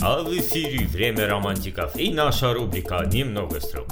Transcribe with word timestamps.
А 0.00 0.22
в 0.22 0.32
эфире 0.32 0.86
«Время 0.86 1.26
романтиков» 1.26 1.96
и 1.96 2.12
наша 2.12 2.54
рубрика 2.54 3.04
«Немного 3.04 3.60
строк». 3.60 3.88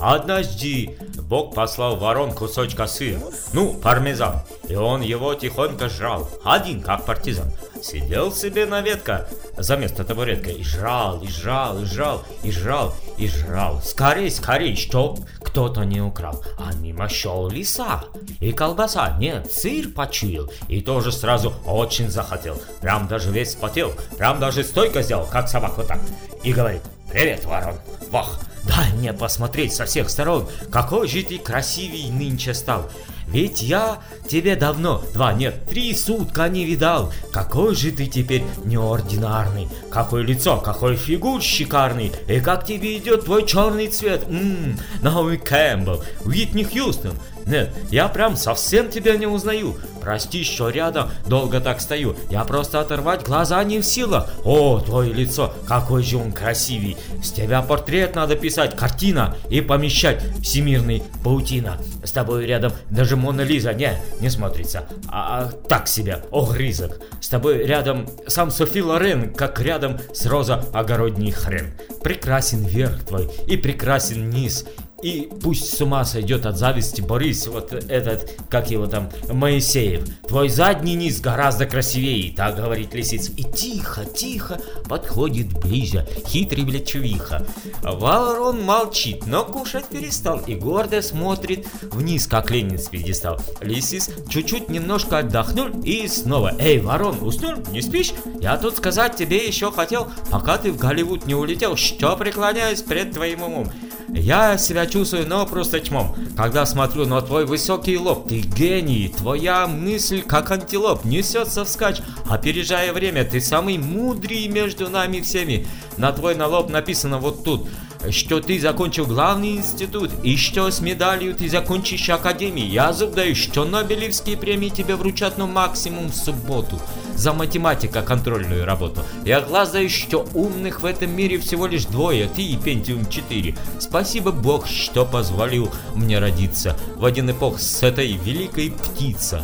Однажды 0.00 0.96
Бог 1.28 1.54
послал 1.54 1.96
ворон 1.96 2.32
кусочка 2.32 2.86
сыра, 2.86 3.20
ну, 3.52 3.74
пармезан, 3.74 4.40
и 4.66 4.74
он 4.74 5.02
его 5.02 5.34
тихонько 5.34 5.90
жрал, 5.90 6.30
один, 6.42 6.80
как 6.80 7.04
партизан. 7.04 7.52
Сидел 7.82 8.32
себе 8.32 8.64
на 8.64 8.80
ветке 8.80 9.26
за 9.56 9.76
место 9.76 10.04
табуретка 10.04 10.50
и 10.50 10.62
жрал, 10.62 11.20
и 11.22 11.28
жрал, 11.28 11.78
и 11.80 11.84
жрал, 11.84 12.24
и 12.42 12.50
жрал, 12.50 12.94
и 13.18 13.28
жрал. 13.28 13.82
Скорей, 13.82 14.30
скорей, 14.30 14.74
чтоб 14.74 15.20
кто-то 15.58 15.82
не 15.82 16.00
украл. 16.00 16.40
А 16.56 16.72
мимо 16.74 17.08
шел 17.08 17.48
лиса. 17.48 18.04
И 18.38 18.52
колбаса, 18.52 19.16
нет, 19.18 19.52
сыр 19.52 19.88
почуял. 19.88 20.48
И 20.68 20.80
тоже 20.80 21.10
сразу 21.10 21.52
очень 21.66 22.08
захотел. 22.08 22.62
Прям 22.80 23.08
даже 23.08 23.32
весь 23.32 23.54
спотел. 23.54 23.92
Прям 24.16 24.38
даже 24.38 24.62
стойко 24.62 25.02
сделал, 25.02 25.26
как 25.26 25.48
собака 25.48 25.78
вот 25.78 25.88
так. 25.88 25.98
И 26.44 26.52
говорит, 26.52 26.82
привет, 27.10 27.44
ворон. 27.44 27.74
Вах, 28.12 28.38
дай 28.68 28.92
мне 28.92 29.12
посмотреть 29.12 29.74
со 29.74 29.84
всех 29.84 30.10
сторон, 30.10 30.48
какой 30.70 31.08
же 31.08 31.24
ты 31.24 31.38
красивый 31.38 32.08
нынче 32.08 32.54
стал. 32.54 32.88
Ведь 33.30 33.62
я 33.62 33.98
тебе 34.28 34.56
давно, 34.56 35.02
два, 35.12 35.32
нет, 35.34 35.66
три 35.66 35.94
сутка 35.94 36.48
не 36.48 36.64
видал. 36.64 37.12
Какой 37.32 37.74
же 37.74 37.92
ты 37.92 38.06
теперь 38.06 38.42
неординарный. 38.64 39.68
Какое 39.90 40.22
лицо, 40.22 40.58
какой 40.58 40.96
фигур 40.96 41.42
шикарный. 41.42 42.12
И 42.26 42.40
как 42.40 42.64
тебе 42.64 42.96
идет 42.96 43.26
твой 43.26 43.46
черный 43.46 43.88
цвет. 43.88 44.28
Ммм, 44.28 44.78
Наоми 45.02 45.36
Кэмпбелл, 45.36 46.02
Уитни 46.24 46.64
Хьюстон. 46.64 47.14
Нет, 47.48 47.70
я 47.90 48.08
прям 48.08 48.36
совсем 48.36 48.90
тебя 48.90 49.16
не 49.16 49.26
узнаю. 49.26 49.76
Прости, 50.02 50.44
что 50.44 50.68
рядом 50.68 51.10
долго 51.26 51.60
так 51.60 51.80
стою. 51.80 52.14
Я 52.30 52.44
просто 52.44 52.80
оторвать 52.80 53.24
глаза 53.24 53.62
не 53.64 53.80
в 53.80 53.84
силах. 53.84 54.30
О, 54.44 54.80
твое 54.80 55.12
лицо, 55.12 55.54
какой 55.66 56.02
же 56.02 56.18
он 56.18 56.32
красивый. 56.32 56.98
С 57.22 57.30
тебя 57.30 57.62
портрет 57.62 58.14
надо 58.14 58.36
писать, 58.36 58.76
картина 58.76 59.34
и 59.48 59.62
помещать. 59.62 60.22
Всемирный 60.42 61.02
паутина. 61.24 61.78
С 62.04 62.12
тобой 62.12 62.44
рядом 62.46 62.72
даже 62.90 63.16
Мона 63.16 63.40
Лиза 63.40 63.72
не, 63.72 63.92
не 64.20 64.28
смотрится. 64.28 64.84
А, 65.08 65.44
а 65.44 65.52
так 65.68 65.88
себе, 65.88 66.24
огрызок. 66.30 67.00
С 67.20 67.28
тобой 67.28 67.66
рядом 67.66 68.08
сам 68.26 68.50
Софи 68.50 68.82
Лорен, 68.82 69.32
как 69.32 69.58
рядом 69.60 69.98
с 70.12 70.26
Роза 70.26 70.64
огородний 70.74 71.32
хрен. 71.32 71.72
Прекрасен 72.02 72.62
верх 72.64 73.04
твой 73.04 73.30
и 73.46 73.56
прекрасен 73.56 74.28
низ. 74.28 74.66
И 75.02 75.30
пусть 75.42 75.76
с 75.76 75.80
ума 75.80 76.04
сойдет 76.04 76.44
от 76.44 76.58
зависти 76.58 77.00
Борис, 77.00 77.46
вот 77.46 77.72
этот, 77.72 78.34
как 78.50 78.70
его 78.70 78.86
там, 78.86 79.08
Моисеев. 79.28 80.04
Твой 80.26 80.48
задний 80.48 80.96
низ 80.96 81.20
гораздо 81.20 81.66
красивее, 81.66 82.34
так 82.34 82.56
говорит 82.56 82.94
лисица. 82.94 83.30
И 83.36 83.44
тихо, 83.44 84.04
тихо 84.04 84.60
подходит 84.88 85.52
ближе, 85.60 86.04
хитрый 86.26 86.64
блядь 86.64 86.88
чувиха. 86.88 87.46
Ворон 87.82 88.62
молчит, 88.62 89.26
но 89.26 89.44
кушать 89.44 89.86
перестал 89.86 90.40
и 90.40 90.56
гордо 90.56 91.00
смотрит 91.00 91.66
вниз, 91.92 92.26
как 92.26 92.50
Ленин 92.50 92.78
с 92.78 92.88
пьедестал. 92.88 93.40
Лисис 93.60 94.10
чуть-чуть 94.28 94.68
немножко 94.68 95.18
отдохнул 95.18 95.68
и 95.84 96.08
снова. 96.08 96.54
Эй, 96.58 96.80
ворон, 96.80 97.18
уснул? 97.22 97.54
Не 97.70 97.82
спишь? 97.82 98.12
Я 98.40 98.56
тут 98.56 98.76
сказать 98.76 99.14
тебе 99.14 99.46
еще 99.46 99.70
хотел, 99.70 100.08
пока 100.30 100.58
ты 100.58 100.72
в 100.72 100.76
Голливуд 100.76 101.26
не 101.26 101.36
улетел, 101.36 101.76
что 101.76 102.16
преклоняюсь 102.16 102.82
пред 102.82 103.12
твоим 103.12 103.42
умом. 103.42 103.70
Я 104.08 104.56
себя 104.56 104.86
чувствую, 104.86 105.28
но 105.28 105.44
просто 105.46 105.80
чмом. 105.80 106.14
Когда 106.36 106.64
смотрю 106.64 107.06
на 107.06 107.20
твой 107.20 107.44
высокий 107.44 107.98
лоб, 107.98 108.28
ты 108.28 108.40
гений, 108.40 109.12
твоя 109.14 109.66
мысль 109.66 110.22
как 110.22 110.50
антилоп, 110.50 111.04
несется 111.04 111.64
вскачь, 111.64 112.00
опережая 112.28 112.92
время, 112.92 113.24
ты 113.24 113.40
самый 113.40 113.76
мудрый 113.76 114.48
между 114.48 114.88
нами 114.88 115.20
всеми. 115.20 115.66
На 115.98 116.12
твой 116.12 116.34
на 116.34 116.46
лоб 116.46 116.70
написано 116.70 117.18
вот 117.18 117.44
тут, 117.44 117.68
что 118.10 118.40
ты 118.40 118.58
закончил 118.60 119.06
главный 119.06 119.56
институт, 119.56 120.10
и 120.22 120.36
что 120.36 120.70
с 120.70 120.80
медалью 120.80 121.34
ты 121.34 121.48
закончишь 121.48 122.08
академию. 122.08 122.68
Я 122.68 122.92
зуб 122.92 123.14
даю, 123.14 123.34
что 123.34 123.64
Нобелевские 123.64 124.36
премии 124.36 124.68
тебе 124.68 124.96
вручат, 124.96 125.38
но 125.38 125.46
максимум 125.46 126.10
в 126.10 126.14
субботу. 126.14 126.80
За 127.14 127.32
математика 127.32 128.02
контрольную 128.02 128.64
работу. 128.64 129.02
Я 129.24 129.40
глаз 129.40 129.72
даю, 129.72 129.88
что 129.88 130.26
умных 130.34 130.82
в 130.82 130.84
этом 130.84 131.10
мире 131.10 131.38
всего 131.38 131.66
лишь 131.66 131.84
двое, 131.84 132.28
ты 132.28 132.42
и 132.42 132.56
Пентиум 132.56 133.08
4. 133.08 133.56
Спасибо 133.80 134.30
Бог, 134.30 134.66
что 134.68 135.04
позволил 135.04 135.70
мне 135.94 136.18
родиться 136.18 136.76
в 136.96 137.04
один 137.04 137.30
эпох 137.30 137.60
с 137.60 137.82
этой 137.82 138.12
великой 138.12 138.70
птицей. 138.70 139.40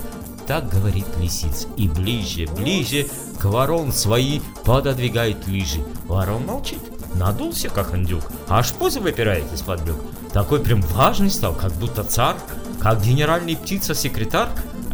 Так 0.47 0.69
говорит 0.69 1.07
лисица. 1.19 1.67
И 1.77 1.89
ближе, 1.89 2.47
ближе 2.55 3.07
к 3.41 3.45
ворон 3.47 3.93
свои 3.93 4.41
пододвигает 4.65 5.47
лижи. 5.47 5.81
Ворон 6.07 6.45
молчит 6.45 6.81
надулся, 7.15 7.69
как 7.69 7.95
индюк, 7.95 8.25
аж 8.49 8.73
поза 8.73 9.01
выпирает 9.01 9.53
из-под 9.53 9.83
брюк. 9.85 10.01
Такой 10.33 10.61
прям 10.61 10.81
важный 10.83 11.31
стал, 11.31 11.55
как 11.55 11.73
будто 11.73 12.05
царь, 12.05 12.37
как 12.81 13.03
генеральный 13.03 13.57
птица-секретарь. 13.57 14.49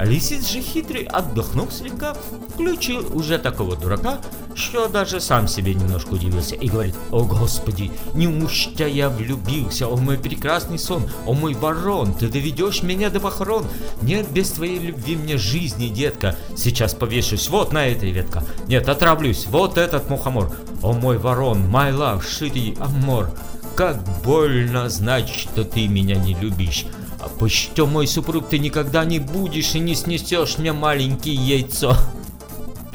Лисиц 0.04 0.48
же 0.48 0.60
хитрый, 0.60 1.04
отдохнув 1.04 1.72
слегка, 1.72 2.14
включил 2.48 3.16
уже 3.16 3.38
такого 3.38 3.76
дурака, 3.76 4.18
что 4.54 4.88
даже 4.88 5.20
сам 5.20 5.46
себе 5.46 5.74
немножко 5.74 6.14
удивился 6.14 6.54
и 6.54 6.68
говорит, 6.68 6.94
«О, 7.10 7.24
Господи, 7.24 7.90
неужто 8.14 8.86
я 8.86 9.10
влюбился, 9.10 9.86
о 9.86 9.96
мой 9.96 10.18
прекрасный 10.18 10.78
сон, 10.78 11.08
о 11.26 11.34
мой 11.34 11.54
ворон, 11.54 12.14
ты 12.14 12.28
доведешь 12.28 12.82
меня 12.82 13.10
до 13.10 13.20
похорон? 13.20 13.66
Нет, 14.02 14.30
без 14.30 14.50
твоей 14.50 14.78
любви 14.78 15.16
мне 15.16 15.36
жизни, 15.36 15.88
детка, 15.88 16.36
сейчас 16.56 16.94
повешусь 16.94 17.48
вот 17.48 17.72
на 17.72 17.86
этой 17.86 18.10
ветка, 18.10 18.42
нет, 18.68 18.88
отравлюсь, 18.88 19.46
вот 19.46 19.76
этот 19.76 20.08
мухомор, 20.08 20.50
о 20.82 20.92
мой 20.92 21.18
ворон, 21.18 21.64
my 21.64 21.92
love, 21.92 22.22
шитый 22.26 22.76
амор, 22.80 23.30
как 23.76 24.02
больно 24.24 24.88
знать, 24.88 25.28
что 25.28 25.64
ты 25.64 25.88
меня 25.88 26.16
не 26.16 26.34
любишь». 26.34 26.86
А 27.20 27.28
почему 27.28 27.86
мой 27.86 28.06
супруг 28.06 28.48
ты 28.48 28.58
никогда 28.58 29.04
не 29.04 29.18
будешь 29.18 29.74
и 29.74 29.78
не 29.78 29.94
снесешь 29.94 30.58
мне 30.58 30.72
маленькое 30.72 31.34
яйцо? 31.34 31.96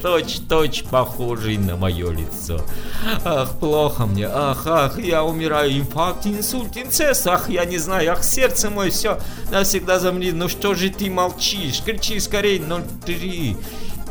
Точь-точь 0.02 0.84
похожий 0.84 1.58
на 1.58 1.76
мое 1.78 2.12
лицо. 2.12 2.62
Ах, 3.24 3.58
плохо 3.60 4.06
мне, 4.06 4.28
ах, 4.28 4.68
ах, 4.68 5.00
я 5.00 5.24
умираю, 5.24 5.80
инфаркт, 5.80 6.28
инсульт, 6.28 6.78
инцест, 6.78 7.26
ах, 7.28 7.50
я 7.50 7.66
не 7.66 7.78
знаю, 7.78 8.12
ах, 8.14 8.24
сердце 8.24 8.70
мое 8.70 8.92
все 8.92 9.20
навсегда 9.52 10.00
замри, 10.00 10.32
ну 10.32 10.48
что 10.48 10.76
же 10.76 10.90
ты 10.90 11.10
молчишь, 11.10 11.82
кричи 11.84 12.20
скорей, 12.20 12.62
03. 13.06 13.58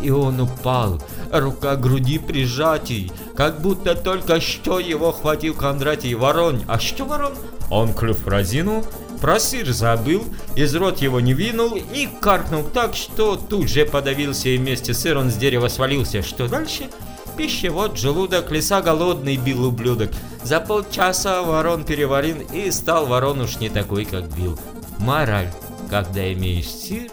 И 0.01 0.11
он 0.11 0.41
упал, 0.41 1.01
рука 1.31 1.77
груди 1.77 2.19
прижатий, 2.19 3.13
как 3.37 3.61
будто 3.61 3.95
только 3.95 4.41
что 4.41 4.81
его 4.81 5.13
хватил 5.13 5.55
Кондратий 5.55 6.15
ворон. 6.15 6.63
А 6.67 6.81
что 6.81 7.05
ворон? 7.05 7.35
Он 7.71 7.95
клюв 7.95 8.27
разинул, 8.27 8.85
про 9.25 9.41
сыр 9.41 9.73
забыл, 9.73 10.23
из 10.55 10.75
рот 10.75 11.01
его 11.01 11.19
не 11.19 11.33
винул 11.33 11.77
и 11.77 12.07
каркнул 12.21 12.63
так, 12.63 12.95
что 12.95 13.37
тут 13.37 13.71
же 13.71 13.87
подавился 13.87 14.51
и 14.51 14.59
вместе 14.59 14.93
с 14.93 14.99
сыром 14.99 15.31
с 15.31 15.37
дерева 15.37 15.69
свалился. 15.69 16.21
Что 16.21 16.47
дальше? 16.47 16.91
Пищевод, 17.35 17.97
желудок, 17.97 18.51
леса 18.51 18.83
голодный 18.83 19.39
бил 19.39 19.65
ублюдок. 19.65 20.11
За 20.43 20.61
полчаса 20.61 21.43
ворон 21.43 21.85
переварил 21.85 22.37
и 22.53 22.71
стал 22.71 23.07
ворон 23.07 23.41
уж 23.41 23.57
не 23.61 23.71
такой, 23.71 24.05
как 24.05 24.29
бил. 24.37 24.61
Мораль. 24.99 25.51
Когда 25.89 26.31
имеешь 26.35 26.69
сыр, 26.69 27.11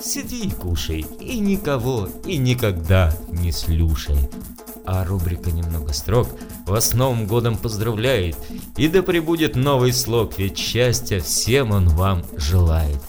сиди 0.00 0.46
и 0.46 0.50
кушай, 0.50 1.04
и 1.20 1.38
никого, 1.38 2.08
и 2.24 2.38
никогда 2.38 3.12
не 3.28 3.52
слушай 3.52 4.16
а 4.84 5.04
рубрика 5.04 5.50
«Немного 5.50 5.92
строк» 5.92 6.28
вас 6.66 6.90
с 6.90 6.94
Новым 6.94 7.26
годом 7.26 7.56
поздравляет, 7.56 8.36
и 8.76 8.88
да 8.88 9.02
пребудет 9.02 9.56
новый 9.56 9.92
слог, 9.92 10.38
ведь 10.38 10.58
счастья 10.58 11.20
всем 11.20 11.70
он 11.70 11.88
вам 11.88 12.22
желает. 12.36 13.00